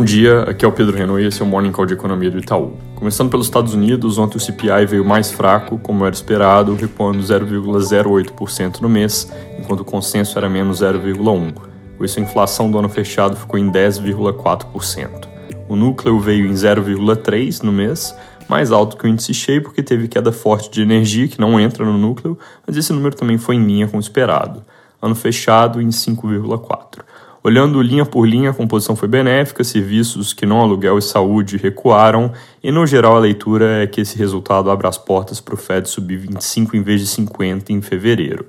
Bom 0.00 0.04
dia, 0.04 0.44
aqui 0.44 0.64
é 0.64 0.68
o 0.68 0.72
Pedro 0.72 0.96
Renault 0.96 1.22
e 1.22 1.26
esse 1.26 1.42
é 1.42 1.44
o 1.44 1.46
Morning 1.46 1.72
Call 1.72 1.84
de 1.84 1.92
Economia 1.92 2.30
do 2.30 2.38
Itaú. 2.38 2.72
Começando 2.94 3.28
pelos 3.28 3.44
Estados 3.44 3.74
Unidos, 3.74 4.16
ontem 4.16 4.38
o 4.38 4.40
CPI 4.40 4.86
veio 4.86 5.04
mais 5.04 5.30
fraco, 5.30 5.78
como 5.78 6.06
era 6.06 6.14
esperado, 6.14 6.74
recuando 6.74 7.18
0,08% 7.18 8.80
no 8.80 8.88
mês, 8.88 9.30
enquanto 9.58 9.80
o 9.80 9.84
consenso 9.84 10.38
era 10.38 10.48
menos 10.48 10.80
0,1%. 10.80 11.52
Com 11.98 12.02
isso, 12.02 12.18
a 12.18 12.22
inflação 12.22 12.70
do 12.70 12.78
ano 12.78 12.88
fechado 12.88 13.36
ficou 13.36 13.58
em 13.58 13.70
10,4%. 13.70 15.28
O 15.68 15.76
núcleo 15.76 16.18
veio 16.18 16.46
em 16.46 16.54
0,3% 16.54 17.62
no 17.62 17.70
mês, 17.70 18.16
mais 18.48 18.72
alto 18.72 18.96
que 18.96 19.04
o 19.04 19.06
índice 19.06 19.34
cheio 19.34 19.62
porque 19.62 19.82
teve 19.82 20.08
queda 20.08 20.32
forte 20.32 20.70
de 20.70 20.80
energia, 20.80 21.28
que 21.28 21.38
não 21.38 21.60
entra 21.60 21.84
no 21.84 21.98
núcleo, 21.98 22.38
mas 22.66 22.74
esse 22.74 22.90
número 22.90 23.14
também 23.14 23.36
foi 23.36 23.56
em 23.56 23.66
linha 23.66 23.86
com 23.86 23.98
o 23.98 24.00
esperado. 24.00 24.64
Ano 25.02 25.14
fechado 25.14 25.78
em 25.78 25.88
5,4%. 25.88 27.09
Olhando 27.42 27.80
linha 27.80 28.04
por 28.04 28.28
linha, 28.28 28.50
a 28.50 28.54
composição 28.54 28.94
foi 28.94 29.08
benéfica, 29.08 29.64
serviços 29.64 30.34
que 30.34 30.44
não 30.44 30.60
aluguel 30.60 30.98
e 30.98 31.02
saúde 31.02 31.56
recuaram, 31.56 32.32
e 32.62 32.70
no 32.70 32.86
geral 32.86 33.16
a 33.16 33.20
leitura 33.20 33.82
é 33.82 33.86
que 33.86 34.02
esse 34.02 34.18
resultado 34.18 34.70
abre 34.70 34.86
as 34.86 34.98
portas 34.98 35.40
para 35.40 35.54
o 35.54 35.56
Fed 35.56 35.88
subir 35.88 36.18
25 36.18 36.76
em 36.76 36.82
vez 36.82 37.00
de 37.00 37.06
50 37.06 37.72
em 37.72 37.80
fevereiro. 37.80 38.44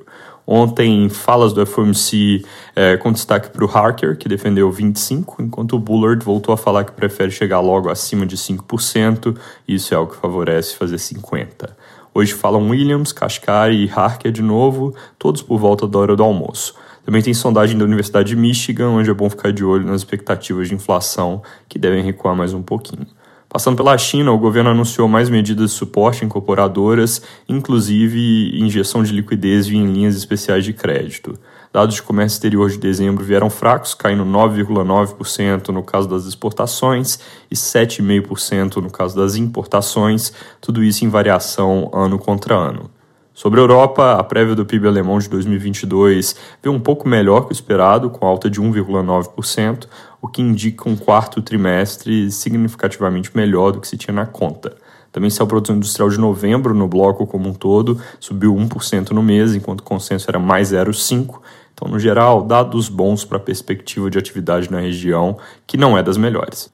Ontem, 0.45 1.07
falas 1.07 1.53
do 1.53 1.65
FOMC 1.65 2.43
é, 2.75 2.97
com 2.97 3.13
destaque 3.13 3.49
para 3.49 3.63
o 3.63 3.69
Harker, 3.69 4.17
que 4.17 4.27
defendeu 4.27 4.69
25, 4.69 5.41
enquanto 5.41 5.77
o 5.77 5.79
Bullard 5.79 6.25
voltou 6.25 6.53
a 6.53 6.57
falar 6.57 6.83
que 6.83 6.91
prefere 6.91 7.31
chegar 7.31 7.61
logo 7.61 7.89
acima 7.89 8.25
de 8.25 8.35
5%, 8.35 9.37
e 9.65 9.75
isso 9.75 9.95
é 9.95 9.97
o 9.97 10.07
que 10.07 10.17
favorece 10.17 10.75
fazer 10.75 10.97
50%. 10.97 11.69
Hoje 12.13 12.33
falam 12.33 12.67
Williams, 12.67 13.13
Kashkari 13.13 13.85
e 13.85 13.89
Harker 13.89 14.33
de 14.33 14.41
novo, 14.41 14.93
todos 15.17 15.41
por 15.41 15.57
volta 15.57 15.87
da 15.87 15.97
hora 15.97 16.13
do 16.13 16.23
almoço. 16.23 16.75
Também 17.05 17.21
tem 17.21 17.33
sondagem 17.33 17.77
da 17.77 17.83
Universidade 17.83 18.29
de 18.29 18.35
Michigan, 18.35 18.89
onde 18.89 19.09
é 19.09 19.13
bom 19.13 19.29
ficar 19.29 19.51
de 19.51 19.63
olho 19.63 19.85
nas 19.85 20.01
expectativas 20.01 20.67
de 20.67 20.75
inflação, 20.75 21.41
que 21.67 21.79
devem 21.79 22.03
recuar 22.03 22.35
mais 22.35 22.53
um 22.53 22.61
pouquinho. 22.61 23.07
Passando 23.51 23.75
pela 23.75 23.97
China, 23.97 24.31
o 24.31 24.37
governo 24.37 24.69
anunciou 24.69 25.09
mais 25.09 25.29
medidas 25.29 25.71
de 25.71 25.75
suporte 25.75 26.23
incorporadoras, 26.23 27.21
inclusive 27.49 28.57
injeção 28.57 29.03
de 29.03 29.11
liquidez 29.11 29.67
em 29.67 29.85
linhas 29.91 30.15
especiais 30.15 30.63
de 30.63 30.71
crédito. 30.71 31.37
Dados 31.73 31.95
de 31.95 32.01
comércio 32.01 32.37
exterior 32.37 32.69
de 32.69 32.77
dezembro 32.77 33.25
vieram 33.25 33.49
fracos, 33.49 33.93
caindo 33.93 34.23
9,9% 34.23 35.67
no 35.67 35.83
caso 35.83 36.07
das 36.07 36.25
exportações 36.25 37.19
e 37.49 37.55
7,5% 37.55 38.77
no 38.77 38.89
caso 38.89 39.17
das 39.17 39.35
importações, 39.35 40.31
tudo 40.61 40.81
isso 40.81 41.03
em 41.03 41.09
variação 41.09 41.91
ano 41.93 42.17
contra 42.17 42.55
ano. 42.55 42.89
Sobre 43.33 43.59
a 43.59 43.63
Europa, 43.63 44.13
a 44.13 44.23
prévia 44.23 44.53
do 44.53 44.65
PIB 44.65 44.87
alemão 44.87 45.17
de 45.17 45.29
2022 45.29 46.35
veio 46.61 46.75
um 46.75 46.79
pouco 46.79 47.07
melhor 47.07 47.45
que 47.45 47.51
o 47.51 47.53
esperado, 47.53 48.09
com 48.09 48.25
alta 48.25 48.49
de 48.49 48.61
1,9%, 48.61 49.87
o 50.21 50.27
que 50.27 50.41
indica 50.41 50.89
um 50.89 50.97
quarto 50.97 51.41
trimestre 51.41 52.29
significativamente 52.29 53.31
melhor 53.33 53.71
do 53.71 53.79
que 53.79 53.87
se 53.87 53.97
tinha 53.97 54.13
na 54.13 54.25
conta. 54.25 54.75
Também 55.13 55.29
saiu 55.29 55.45
a 55.45 55.49
produção 55.49 55.77
industrial 55.77 56.09
de 56.09 56.19
novembro 56.19 56.73
no 56.73 56.87
bloco 56.87 57.25
como 57.25 57.47
um 57.47 57.53
todo, 57.53 57.99
subiu 58.19 58.53
1% 58.53 59.11
no 59.11 59.23
mês, 59.23 59.55
enquanto 59.55 59.79
o 59.79 59.83
consenso 59.83 60.29
era 60.29 60.37
mais 60.37 60.71
0,5%. 60.71 61.39
Então, 61.73 61.87
no 61.87 61.99
geral, 61.99 62.43
dados 62.43 62.89
bons 62.89 63.23
para 63.25 63.37
a 63.37 63.41
perspectiva 63.41 64.09
de 64.09 64.17
atividade 64.17 64.69
na 64.69 64.81
região, 64.81 65.37
que 65.65 65.77
não 65.77 65.97
é 65.97 66.03
das 66.03 66.17
melhores. 66.17 66.71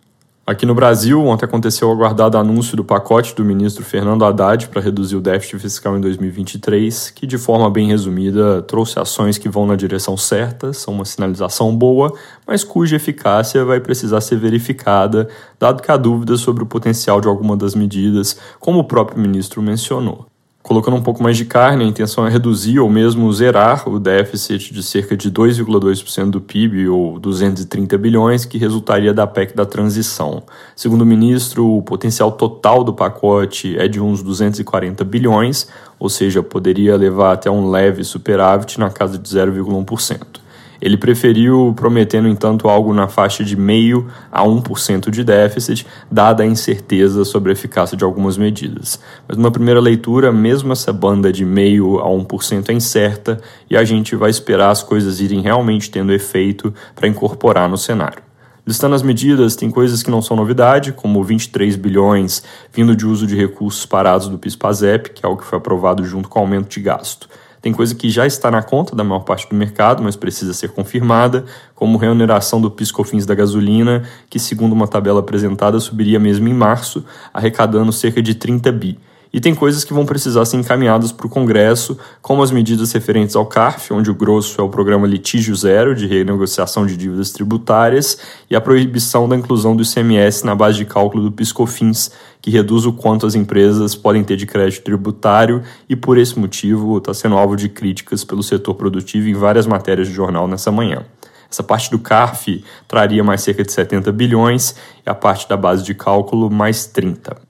Aqui 0.50 0.66
no 0.66 0.74
Brasil, 0.74 1.22
ontem 1.26 1.44
aconteceu 1.44 1.90
o 1.90 1.92
aguardado 1.92 2.38
anúncio 2.38 2.78
do 2.78 2.86
pacote 2.86 3.36
do 3.36 3.44
ministro 3.44 3.84
Fernando 3.84 4.24
Haddad 4.24 4.70
para 4.70 4.82
reduzir 4.82 5.18
o 5.18 5.20
déficit 5.20 5.60
fiscal 5.60 5.98
em 5.98 6.00
2023, 6.00 7.10
que, 7.10 7.28
de 7.28 7.38
forma 7.38 7.70
bem 7.70 7.90
resumida, 7.90 8.62
trouxe 8.62 8.98
ações 8.98 9.38
que 9.38 9.50
vão 9.50 9.68
na 9.68 9.76
direção 9.76 10.16
certa, 10.16 10.72
são 10.72 10.94
uma 10.94 11.04
sinalização 11.04 11.76
boa, 11.76 12.14
mas 12.48 12.64
cuja 12.64 12.96
eficácia 12.96 13.66
vai 13.66 13.82
precisar 13.82 14.22
ser 14.22 14.38
verificada, 14.38 15.28
dado 15.60 15.84
que 15.84 15.92
há 15.92 15.98
dúvidas 15.98 16.40
sobre 16.40 16.64
o 16.64 16.66
potencial 16.66 17.20
de 17.20 17.28
alguma 17.28 17.58
das 17.58 17.76
medidas, 17.76 18.40
como 18.58 18.80
o 18.80 18.86
próprio 18.86 19.20
ministro 19.20 19.62
mencionou. 19.62 20.28
Colocando 20.68 20.98
um 20.98 21.02
pouco 21.02 21.24
mais 21.24 21.38
de 21.38 21.46
carne, 21.46 21.86
a 21.86 21.88
intenção 21.88 22.28
é 22.28 22.30
reduzir 22.30 22.78
ou 22.78 22.90
mesmo 22.90 23.32
zerar 23.32 23.88
o 23.88 23.98
déficit 23.98 24.74
de 24.74 24.84
cerca 24.84 25.16
de 25.16 25.32
2,2% 25.32 26.30
do 26.30 26.42
PIB, 26.42 26.90
ou 26.90 27.18
230 27.18 27.98
bilhões, 27.98 28.44
que 28.44 28.58
resultaria 28.58 29.14
da 29.14 29.26
PEC 29.26 29.56
da 29.56 29.66
transição. 29.66 30.44
Segundo 30.76 31.04
o 31.04 31.06
ministro, 31.06 31.78
o 31.78 31.82
potencial 31.82 32.34
total 32.34 32.84
do 32.84 32.94
pacote 32.94 33.78
é 33.78 33.88
de 33.88 34.02
uns 34.02 34.22
240 34.22 35.06
bilhões, 35.06 35.70
ou 35.98 36.10
seja, 36.10 36.44
poderia 36.44 36.98
levar 36.98 37.32
até 37.32 37.50
um 37.50 37.70
leve 37.70 38.04
superávit 38.04 38.78
na 38.78 38.90
casa 38.90 39.18
de 39.18 39.30
0,1%. 39.30 40.47
Ele 40.82 40.98
preferiu, 40.98 41.74
prometendo, 41.76 42.28
entanto, 42.28 42.68
algo 42.70 42.94
na 42.94 43.08
faixa 43.08 43.44
de 43.44 43.56
meio 43.56 44.08
a 44.32 44.44
1% 44.44 45.10
de 45.10 45.24
déficit, 45.24 45.88
dada 46.12 46.44
a 46.44 46.46
incerteza 46.46 47.26
sobre 47.26 47.52
a 47.52 47.54
eficácia 47.54 47.98
de 47.98 48.04
algumas 48.04 48.38
medidas. 48.38 49.00
Mas 49.28 49.38
numa 49.38 49.52
primeira 49.52 49.80
leitura, 49.80 50.32
mesmo 50.32 50.72
essa 50.72 50.94
banda 50.94 51.32
de 51.32 51.44
meio 51.44 52.00
a 52.00 52.08
1% 52.08 52.70
é 52.70 52.74
incerta 52.74 53.40
e 53.70 53.76
a 53.76 53.84
gente 53.84 54.16
vai 54.16 54.30
esperar 54.30 54.72
as 54.72 54.84
coisas 54.84 55.20
irem 55.20 55.42
realmente 55.42 55.90
tendo 55.90 56.14
efeito 56.14 56.74
para 56.96 57.08
incorporar 57.08 57.68
no 57.68 57.78
cenário. 57.78 58.28
Listando 58.68 58.96
as 58.96 59.02
medidas, 59.02 59.56
tem 59.56 59.72
coisas 59.72 60.04
que 60.04 60.12
não 60.12 60.22
são 60.22 60.36
novidade, 60.36 60.92
como 60.92 61.24
23 61.24 61.78
bilhões 61.78 62.44
vindo 62.74 62.98
de 62.98 63.06
uso 63.06 63.26
de 63.26 63.34
recursos 63.34 63.86
parados 63.86 64.28
do 64.28 64.38
PIS-PASEP, 64.38 65.12
que 65.12 65.26
é 65.26 65.30
o 65.30 65.38
que 65.38 65.46
foi 65.46 65.58
aprovado 65.58 66.04
junto 66.04 66.28
com 66.28 66.38
o 66.38 66.42
aumento 66.42 66.68
de 66.68 66.82
gasto. 66.82 67.30
Tem 67.68 67.74
coisa 67.74 67.94
que 67.94 68.10
já 68.10 68.26
está 68.26 68.50
na 68.50 68.64
conta 68.64 68.96
da 68.96 69.04
maior 69.04 69.26
parte 69.26 69.50
do 69.50 69.54
mercado, 69.54 70.02
mas 70.02 70.16
precisa 70.16 70.54
ser 70.54 70.70
confirmada, 70.70 71.44
como 71.76 71.98
remuneração 71.98 72.62
do 72.62 72.72
piscofins 72.72 73.26
da 73.26 73.36
gasolina, 73.36 74.04
que 74.30 74.40
segundo 74.40 74.72
uma 74.72 74.88
tabela 74.88 75.20
apresentada 75.20 75.78
subiria 75.78 76.18
mesmo 76.18 76.48
em 76.48 76.54
março, 76.54 77.04
arrecadando 77.34 77.92
cerca 77.92 78.22
de 78.22 78.36
30 78.36 78.72
bi. 78.72 78.98
E 79.34 79.40
tem 79.40 79.54
coisas 79.54 79.84
que 79.84 79.94
vão 79.94 80.06
precisar 80.06 80.46
ser 80.46 80.58
encaminhadas 80.58 81.12
para 81.12 81.28
o 81.28 81.30
Congresso, 81.30 81.98
como 82.22 82.42
as 82.42 82.52
medidas 82.52 82.92
referentes 82.92 83.36
ao 83.36 83.46
CARF, 83.46 83.94
onde 83.94 84.10
o 84.10 84.16
grosso 84.16 84.60
é 84.60 84.64
o 84.64 84.70
programa 84.70 85.06
Litígio 85.06 85.56
Zero, 85.56 85.94
de 85.94 86.08
renegociação 86.08 86.86
de 86.86 86.96
dívidas 86.96 87.32
tributárias, 87.32 88.18
e 88.50 88.56
a 88.56 88.62
proibição 88.62 89.28
da 89.28 89.36
inclusão 89.36 89.76
do 89.76 89.84
ICMS 89.84 90.46
na 90.46 90.56
base 90.56 90.78
de 90.78 90.86
cálculo 90.86 91.24
do 91.24 91.32
PiscoFins, 91.32 92.12
que 92.42 92.50
reduz 92.50 92.86
o 92.86 92.94
quanto 92.94 93.26
as 93.26 93.36
empresas 93.36 93.96
podem 93.96 94.24
ter 94.24 94.38
de 94.38 94.46
crédito 94.46 94.84
tributário 94.84 95.64
e, 95.90 95.96
por 95.96 96.18
esse 96.18 96.40
motivo, 96.40 96.98
está 96.98 97.14
sendo 97.14 97.36
alvo 97.36 97.56
de 97.56 97.68
críticas 97.68 98.24
pelo 98.24 98.42
setor 98.42 98.76
produtivo 98.76 99.28
em 99.28 99.34
várias 99.34 99.68
matérias 99.68 100.08
de 100.08 100.14
jornal 100.14 100.48
nessa 100.48 100.72
manhã. 100.72 101.04
Essa 101.50 101.64
parte 101.64 101.90
do 101.90 102.00
CARF 102.00 102.64
traria 102.88 103.24
mais 103.24 103.42
cerca 103.42 103.64
de 103.64 103.72
70 103.72 104.12
bilhões 104.12 104.76
e 105.06 105.10
a 105.10 105.16
parte 105.16 105.48
da 105.48 105.56
base 105.56 105.84
de 105.84 105.94
cálculo 105.94 106.50
mais 106.50 106.86
30. 106.86 107.47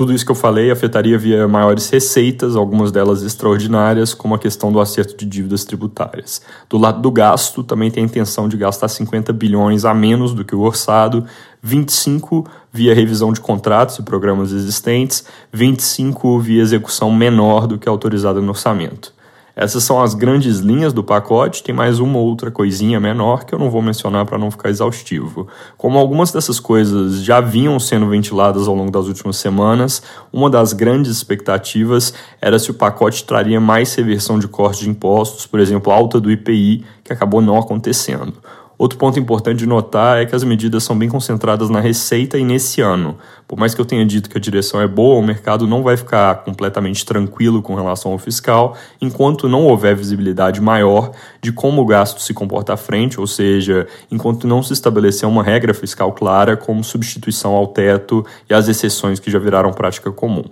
Tudo 0.00 0.14
isso 0.14 0.24
que 0.24 0.30
eu 0.30 0.34
falei 0.34 0.70
afetaria 0.70 1.18
via 1.18 1.46
maiores 1.46 1.90
receitas, 1.90 2.56
algumas 2.56 2.90
delas 2.90 3.22
extraordinárias, 3.22 4.14
como 4.14 4.34
a 4.34 4.38
questão 4.38 4.72
do 4.72 4.80
acerto 4.80 5.14
de 5.14 5.26
dívidas 5.26 5.62
tributárias. 5.62 6.40
Do 6.70 6.78
lado 6.78 7.02
do 7.02 7.10
gasto, 7.10 7.62
também 7.62 7.90
tem 7.90 8.02
a 8.02 8.06
intenção 8.06 8.48
de 8.48 8.56
gastar 8.56 8.88
50 8.88 9.30
bilhões 9.34 9.84
a 9.84 9.92
menos 9.92 10.32
do 10.32 10.42
que 10.42 10.54
o 10.54 10.60
orçado, 10.60 11.26
25 11.62 12.46
via 12.72 12.94
revisão 12.94 13.30
de 13.30 13.42
contratos 13.42 13.98
e 13.98 14.02
programas 14.02 14.52
existentes, 14.52 15.22
25 15.52 16.40
via 16.40 16.62
execução 16.62 17.12
menor 17.12 17.66
do 17.66 17.76
que 17.76 17.86
autorizada 17.86 18.40
no 18.40 18.52
orçamento. 18.52 19.12
Essas 19.60 19.84
são 19.84 20.00
as 20.00 20.14
grandes 20.14 20.60
linhas 20.60 20.90
do 20.90 21.04
pacote, 21.04 21.62
tem 21.62 21.74
mais 21.74 22.00
uma 22.00 22.18
outra 22.18 22.50
coisinha 22.50 22.98
menor 22.98 23.44
que 23.44 23.54
eu 23.54 23.58
não 23.58 23.68
vou 23.68 23.82
mencionar 23.82 24.24
para 24.24 24.38
não 24.38 24.50
ficar 24.50 24.70
exaustivo. 24.70 25.48
Como 25.76 25.98
algumas 25.98 26.32
dessas 26.32 26.58
coisas 26.58 27.22
já 27.22 27.42
vinham 27.42 27.78
sendo 27.78 28.08
ventiladas 28.08 28.66
ao 28.66 28.74
longo 28.74 28.90
das 28.90 29.06
últimas 29.06 29.36
semanas, 29.36 30.02
uma 30.32 30.48
das 30.48 30.72
grandes 30.72 31.12
expectativas 31.12 32.14
era 32.40 32.58
se 32.58 32.70
o 32.70 32.74
pacote 32.74 33.22
traria 33.22 33.60
mais 33.60 33.94
reversão 33.94 34.38
de 34.38 34.48
corte 34.48 34.84
de 34.84 34.88
impostos, 34.88 35.46
por 35.46 35.60
exemplo, 35.60 35.92
alta 35.92 36.18
do 36.18 36.30
IPI, 36.30 36.82
que 37.04 37.12
acabou 37.12 37.42
não 37.42 37.58
acontecendo. 37.58 38.32
Outro 38.80 38.96
ponto 38.96 39.20
importante 39.20 39.58
de 39.58 39.66
notar 39.66 40.22
é 40.22 40.24
que 40.24 40.34
as 40.34 40.42
medidas 40.42 40.84
são 40.84 40.98
bem 40.98 41.06
concentradas 41.06 41.68
na 41.68 41.80
receita 41.80 42.38
e 42.38 42.44
nesse 42.44 42.80
ano. 42.80 43.18
Por 43.46 43.58
mais 43.58 43.74
que 43.74 43.80
eu 43.82 43.84
tenha 43.84 44.06
dito 44.06 44.30
que 44.30 44.38
a 44.38 44.40
direção 44.40 44.80
é 44.80 44.88
boa, 44.88 45.20
o 45.20 45.22
mercado 45.22 45.66
não 45.66 45.82
vai 45.82 45.98
ficar 45.98 46.36
completamente 46.44 47.04
tranquilo 47.04 47.60
com 47.60 47.74
relação 47.74 48.12
ao 48.12 48.18
fiscal 48.18 48.74
enquanto 48.98 49.50
não 49.50 49.66
houver 49.66 49.94
visibilidade 49.94 50.62
maior 50.62 51.12
de 51.42 51.52
como 51.52 51.82
o 51.82 51.84
gasto 51.84 52.22
se 52.22 52.32
comporta 52.32 52.72
à 52.72 52.76
frente, 52.78 53.20
ou 53.20 53.26
seja, 53.26 53.86
enquanto 54.10 54.46
não 54.46 54.62
se 54.62 54.72
estabelecer 54.72 55.28
uma 55.28 55.42
regra 55.42 55.74
fiscal 55.74 56.12
clara 56.14 56.56
como 56.56 56.82
substituição 56.82 57.52
ao 57.52 57.66
teto 57.66 58.24
e 58.48 58.54
as 58.54 58.66
exceções 58.66 59.20
que 59.20 59.30
já 59.30 59.38
viraram 59.38 59.74
prática 59.74 60.10
comum. 60.10 60.44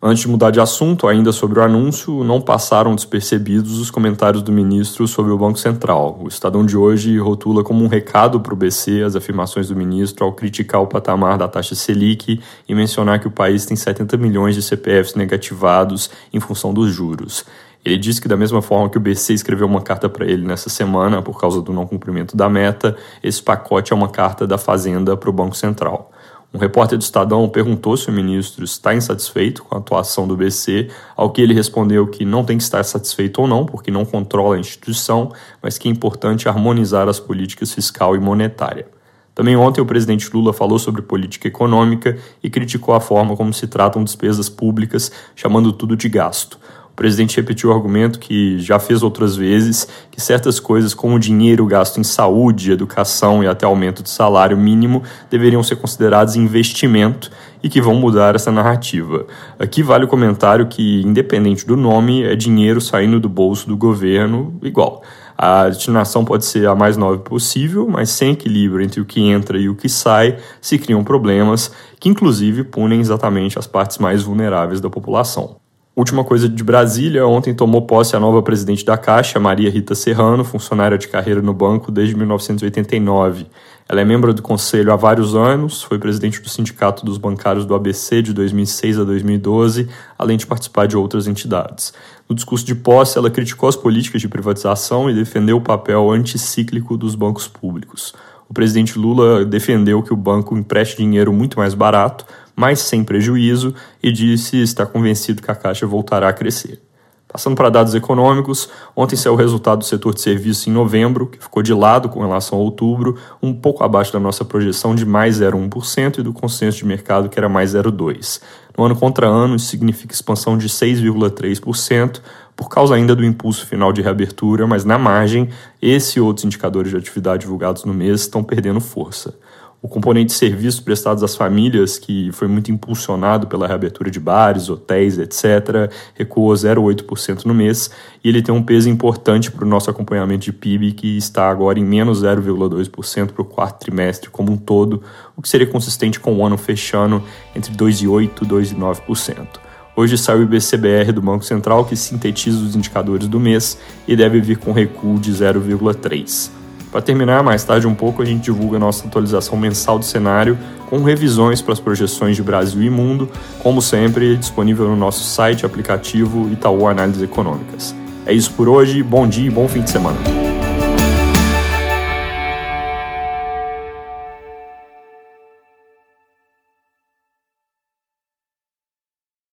Antes 0.00 0.22
de 0.22 0.28
mudar 0.28 0.52
de 0.52 0.60
assunto, 0.60 1.08
ainda 1.08 1.32
sobre 1.32 1.58
o 1.58 1.62
anúncio, 1.62 2.22
não 2.22 2.40
passaram 2.40 2.94
despercebidos 2.94 3.80
os 3.80 3.90
comentários 3.90 4.44
do 4.44 4.52
ministro 4.52 5.08
sobre 5.08 5.32
o 5.32 5.36
Banco 5.36 5.58
Central. 5.58 6.20
O 6.22 6.28
Estadão 6.28 6.64
de 6.64 6.76
hoje 6.76 7.18
rotula 7.18 7.64
como 7.64 7.82
um 7.82 7.88
recado 7.88 8.38
para 8.38 8.54
o 8.54 8.56
BC 8.56 9.02
as 9.02 9.16
afirmações 9.16 9.66
do 9.66 9.74
ministro 9.74 10.24
ao 10.24 10.32
criticar 10.32 10.80
o 10.80 10.86
patamar 10.86 11.36
da 11.36 11.48
taxa 11.48 11.74
Selic 11.74 12.40
e 12.68 12.74
mencionar 12.76 13.18
que 13.18 13.26
o 13.26 13.30
país 13.32 13.66
tem 13.66 13.76
70 13.76 14.16
milhões 14.18 14.54
de 14.54 14.62
CPFs 14.62 15.16
negativados 15.16 16.08
em 16.32 16.38
função 16.38 16.72
dos 16.72 16.94
juros. 16.94 17.44
Ele 17.84 17.98
disse 17.98 18.20
que, 18.20 18.28
da 18.28 18.36
mesma 18.36 18.62
forma 18.62 18.88
que 18.88 18.98
o 18.98 19.00
BC 19.00 19.32
escreveu 19.32 19.66
uma 19.66 19.80
carta 19.80 20.08
para 20.08 20.24
ele 20.24 20.46
nessa 20.46 20.70
semana 20.70 21.22
por 21.22 21.40
causa 21.40 21.60
do 21.60 21.72
não 21.72 21.88
cumprimento 21.88 22.36
da 22.36 22.48
meta, 22.48 22.96
esse 23.20 23.42
pacote 23.42 23.92
é 23.92 23.96
uma 23.96 24.08
carta 24.08 24.46
da 24.46 24.58
Fazenda 24.58 25.16
para 25.16 25.28
o 25.28 25.32
Banco 25.32 25.56
Central. 25.56 26.12
Um 26.52 26.58
repórter 26.58 26.96
do 26.96 27.02
Estadão 27.02 27.46
perguntou 27.46 27.94
se 27.94 28.08
o 28.08 28.12
ministro 28.12 28.64
está 28.64 28.94
insatisfeito 28.94 29.62
com 29.62 29.74
a 29.74 29.78
atuação 29.78 30.26
do 30.26 30.34
BC, 30.34 30.88
ao 31.14 31.30
que 31.30 31.42
ele 31.42 31.52
respondeu 31.52 32.06
que 32.06 32.24
não 32.24 32.42
tem 32.42 32.56
que 32.56 32.62
estar 32.62 32.82
satisfeito 32.84 33.42
ou 33.42 33.46
não, 33.46 33.66
porque 33.66 33.90
não 33.90 34.06
controla 34.06 34.56
a 34.56 34.58
instituição, 34.58 35.30
mas 35.62 35.76
que 35.76 35.88
é 35.88 35.90
importante 35.90 36.48
harmonizar 36.48 37.06
as 37.06 37.20
políticas 37.20 37.74
fiscal 37.74 38.16
e 38.16 38.18
monetária. 38.18 38.86
Também 39.34 39.56
ontem 39.56 39.82
o 39.82 39.86
presidente 39.86 40.30
Lula 40.32 40.54
falou 40.54 40.78
sobre 40.78 41.02
política 41.02 41.46
econômica 41.46 42.16
e 42.42 42.48
criticou 42.48 42.94
a 42.94 43.00
forma 43.00 43.36
como 43.36 43.52
se 43.52 43.66
tratam 43.66 44.02
despesas 44.02 44.48
públicas, 44.48 45.12
chamando 45.36 45.70
tudo 45.70 45.94
de 45.94 46.08
gasto 46.08 46.58
presidente 46.98 47.36
repetiu 47.36 47.70
o 47.70 47.72
argumento 47.72 48.18
que 48.18 48.58
já 48.58 48.80
fez 48.80 49.04
outras 49.04 49.36
vezes, 49.36 49.86
que 50.10 50.20
certas 50.20 50.58
coisas 50.58 50.92
como 50.92 51.16
dinheiro 51.16 51.64
gasto 51.64 52.00
em 52.00 52.02
saúde, 52.02 52.72
educação 52.72 53.40
e 53.40 53.46
até 53.46 53.64
aumento 53.64 54.02
de 54.02 54.10
salário 54.10 54.56
mínimo 54.56 55.04
deveriam 55.30 55.62
ser 55.62 55.76
considerados 55.76 56.34
investimento 56.34 57.30
e 57.62 57.68
que 57.68 57.80
vão 57.80 57.94
mudar 57.94 58.34
essa 58.34 58.50
narrativa. 58.50 59.26
Aqui 59.60 59.80
vale 59.80 60.06
o 60.06 60.08
comentário 60.08 60.66
que, 60.66 61.00
independente 61.02 61.64
do 61.64 61.76
nome, 61.76 62.24
é 62.24 62.34
dinheiro 62.34 62.80
saindo 62.80 63.20
do 63.20 63.28
bolso 63.28 63.68
do 63.68 63.76
governo 63.76 64.58
igual. 64.60 65.04
A 65.36 65.68
destinação 65.68 66.24
pode 66.24 66.44
ser 66.46 66.66
a 66.66 66.74
mais 66.74 66.96
nova 66.96 67.18
possível, 67.18 67.86
mas 67.88 68.10
sem 68.10 68.32
equilíbrio 68.32 68.84
entre 68.84 69.00
o 69.00 69.04
que 69.04 69.20
entra 69.20 69.56
e 69.56 69.68
o 69.68 69.76
que 69.76 69.88
sai, 69.88 70.36
se 70.60 70.76
criam 70.76 71.04
problemas 71.04 71.72
que, 72.00 72.08
inclusive, 72.08 72.64
punem 72.64 72.98
exatamente 72.98 73.56
as 73.56 73.68
partes 73.68 73.98
mais 73.98 74.24
vulneráveis 74.24 74.80
da 74.80 74.90
população. 74.90 75.67
Última 75.98 76.22
coisa 76.22 76.48
de 76.48 76.62
Brasília, 76.62 77.26
ontem 77.26 77.52
tomou 77.52 77.82
posse 77.82 78.14
a 78.14 78.20
nova 78.20 78.40
presidente 78.40 78.84
da 78.84 78.96
Caixa, 78.96 79.40
Maria 79.40 79.68
Rita 79.68 79.96
Serrano, 79.96 80.44
funcionária 80.44 80.96
de 80.96 81.08
carreira 81.08 81.42
no 81.42 81.52
banco 81.52 81.90
desde 81.90 82.14
1989. 82.14 83.46
Ela 83.88 84.02
é 84.02 84.04
membro 84.04 84.32
do 84.32 84.40
conselho 84.40 84.92
há 84.92 84.96
vários 84.96 85.34
anos, 85.34 85.82
foi 85.82 85.98
presidente 85.98 86.40
do 86.40 86.48
Sindicato 86.48 87.04
dos 87.04 87.18
Bancários 87.18 87.66
do 87.66 87.74
ABC 87.74 88.22
de 88.22 88.32
2006 88.32 89.00
a 89.00 89.02
2012, 89.02 89.88
além 90.16 90.36
de 90.36 90.46
participar 90.46 90.86
de 90.86 90.96
outras 90.96 91.26
entidades. 91.26 91.92
No 92.28 92.36
discurso 92.36 92.64
de 92.64 92.76
posse, 92.76 93.18
ela 93.18 93.28
criticou 93.28 93.68
as 93.68 93.74
políticas 93.74 94.20
de 94.20 94.28
privatização 94.28 95.10
e 95.10 95.14
defendeu 95.14 95.56
o 95.56 95.60
papel 95.60 96.12
anticíclico 96.12 96.96
dos 96.96 97.16
bancos 97.16 97.48
públicos. 97.48 98.14
O 98.48 98.54
presidente 98.54 98.96
Lula 98.98 99.44
defendeu 99.44 100.02
que 100.02 100.12
o 100.12 100.16
banco 100.16 100.56
empreste 100.56 100.96
dinheiro 100.96 101.32
muito 101.32 101.58
mais 101.58 101.74
barato, 101.74 102.24
mas 102.58 102.80
sem 102.80 103.04
prejuízo, 103.04 103.72
e 104.02 104.10
disse 104.10 104.60
estar 104.60 104.86
convencido 104.86 105.40
que 105.40 105.48
a 105.48 105.54
Caixa 105.54 105.86
voltará 105.86 106.28
a 106.28 106.32
crescer. 106.32 106.82
Passando 107.28 107.54
para 107.54 107.70
dados 107.70 107.94
econômicos, 107.94 108.68
ontem 108.96 109.14
saiu 109.14 109.34
o 109.34 109.36
resultado 109.36 109.78
do 109.78 109.84
setor 109.84 110.12
de 110.12 110.20
serviços 110.20 110.66
em 110.66 110.72
novembro, 110.72 111.28
que 111.28 111.38
ficou 111.38 111.62
de 111.62 111.72
lado 111.72 112.08
com 112.08 112.20
relação 112.20 112.58
a 112.58 112.60
outubro, 112.60 113.16
um 113.40 113.54
pouco 113.54 113.84
abaixo 113.84 114.12
da 114.12 114.18
nossa 114.18 114.44
projeção 114.44 114.92
de 114.92 115.06
mais 115.06 115.38
0,1% 115.38 116.18
e 116.18 116.22
do 116.24 116.32
consenso 116.32 116.78
de 116.78 116.84
mercado 116.84 117.28
que 117.28 117.38
era 117.38 117.48
mais 117.48 117.74
0,2%. 117.74 118.40
No 118.76 118.84
ano 118.84 118.96
contra 118.96 119.28
ano, 119.28 119.54
isso 119.54 119.66
significa 119.66 120.12
expansão 120.12 120.58
de 120.58 120.68
6,3%, 120.68 122.20
por 122.56 122.68
causa 122.68 122.96
ainda 122.96 123.14
do 123.14 123.24
impulso 123.24 123.64
final 123.66 123.92
de 123.92 124.02
reabertura, 124.02 124.66
mas 124.66 124.84
na 124.84 124.98
margem, 124.98 125.48
esse 125.80 126.18
e 126.18 126.20
outros 126.20 126.44
indicadores 126.44 126.90
de 126.90 126.96
atividade 126.96 127.42
divulgados 127.42 127.84
no 127.84 127.94
mês 127.94 128.22
estão 128.22 128.42
perdendo 128.42 128.80
força 128.80 129.36
o 129.80 129.86
componente 129.86 130.26
de 130.26 130.32
serviços 130.32 130.80
prestados 130.80 131.22
às 131.22 131.36
famílias, 131.36 131.98
que 131.98 132.32
foi 132.32 132.48
muito 132.48 132.72
impulsionado 132.72 133.46
pela 133.46 133.66
reabertura 133.66 134.10
de 134.10 134.18
bares, 134.18 134.68
hotéis, 134.68 135.18
etc., 135.18 135.90
recuou 136.14 136.52
0,8% 136.52 137.44
no 137.44 137.54
mês, 137.54 137.90
e 138.22 138.28
ele 138.28 138.42
tem 138.42 138.52
um 138.52 138.62
peso 138.62 138.90
importante 138.90 139.52
para 139.52 139.64
o 139.64 139.68
nosso 139.68 139.88
acompanhamento 139.88 140.44
de 140.46 140.52
PIB, 140.52 140.92
que 140.92 141.16
está 141.16 141.48
agora 141.48 141.78
em 141.78 141.84
menos 141.84 142.24
0,2% 142.24 143.32
para 143.32 143.42
o 143.42 143.44
quarto 143.44 143.78
trimestre 143.78 144.28
como 144.30 144.50
um 144.50 144.56
todo, 144.56 145.00
o 145.36 145.42
que 145.42 145.48
seria 145.48 145.66
consistente 145.66 146.18
com 146.18 146.34
o 146.34 146.44
ano 146.44 146.58
fechando 146.58 147.22
entre 147.54 147.72
2,8% 147.72 148.42
e 148.42 148.46
2,9%. 148.46 149.46
Hoje 149.94 150.18
saiu 150.18 150.40
o 150.40 150.42
IBCBR 150.42 151.12
do 151.12 151.22
Banco 151.22 151.44
Central, 151.44 151.84
que 151.84 151.96
sintetiza 151.96 152.58
os 152.58 152.74
indicadores 152.74 153.28
do 153.28 153.38
mês 153.38 153.78
e 154.06 154.14
deve 154.16 154.40
vir 154.40 154.58
com 154.58 154.72
recuo 154.72 155.18
de 155.18 155.32
0,3%. 155.32 156.57
Para 156.90 157.02
terminar, 157.02 157.42
mais 157.42 157.64
tarde 157.64 157.86
um 157.86 157.94
pouco, 157.94 158.22
a 158.22 158.24
gente 158.24 158.44
divulga 158.44 158.78
nossa 158.78 159.06
atualização 159.06 159.58
mensal 159.58 159.98
do 159.98 160.04
cenário 160.04 160.56
com 160.88 161.02
revisões 161.02 161.60
para 161.60 161.74
as 161.74 161.80
projeções 161.80 162.34
de 162.34 162.42
Brasil 162.42 162.82
e 162.82 162.88
mundo, 162.88 163.28
como 163.62 163.82
sempre, 163.82 164.36
disponível 164.36 164.88
no 164.88 164.96
nosso 164.96 165.22
site 165.22 165.66
aplicativo 165.66 166.48
Itaú 166.50 166.86
Análises 166.86 167.22
Econômicas. 167.22 167.94
É 168.24 168.32
isso 168.32 168.52
por 168.52 168.68
hoje, 168.68 169.02
bom 169.02 169.28
dia 169.28 169.46
e 169.46 169.50
bom 169.50 169.68
fim 169.68 169.82
de 169.82 169.90
semana. 169.90 170.47